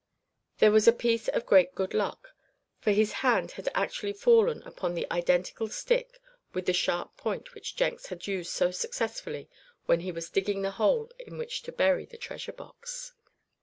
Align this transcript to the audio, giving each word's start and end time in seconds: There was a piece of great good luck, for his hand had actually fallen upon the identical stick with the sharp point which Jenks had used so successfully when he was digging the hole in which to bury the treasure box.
There 0.57 0.71
was 0.71 0.87
a 0.87 0.91
piece 0.93 1.27
of 1.27 1.45
great 1.45 1.75
good 1.75 1.93
luck, 1.93 2.29
for 2.79 2.89
his 2.89 3.11
hand 3.21 3.51
had 3.51 3.69
actually 3.75 4.13
fallen 4.13 4.63
upon 4.63 4.95
the 4.95 5.05
identical 5.11 5.67
stick 5.69 6.19
with 6.53 6.65
the 6.65 6.73
sharp 6.73 7.15
point 7.17 7.53
which 7.53 7.75
Jenks 7.75 8.07
had 8.07 8.25
used 8.25 8.49
so 8.49 8.71
successfully 8.71 9.47
when 9.85 9.99
he 9.99 10.11
was 10.11 10.31
digging 10.31 10.63
the 10.63 10.71
hole 10.71 11.11
in 11.19 11.37
which 11.37 11.61
to 11.61 11.71
bury 11.71 12.07
the 12.07 12.17
treasure 12.17 12.51
box. 12.51 13.13